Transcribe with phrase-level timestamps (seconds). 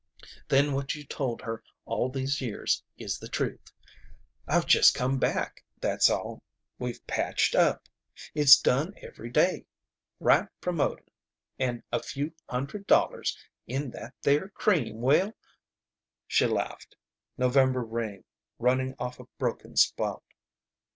[0.47, 3.71] Then what you've told her all these years is the truth.
[4.47, 6.41] I've just come back, that's all.
[6.79, 7.87] We've patched up.
[8.33, 9.67] It's done every day.
[10.19, 11.05] Right promoting
[11.59, 13.37] and a few hundred dollars
[13.67, 15.35] in that there cream will"
[16.27, 16.95] She laughed.
[17.37, 18.23] November rain
[18.57, 20.23] running off a broken spout.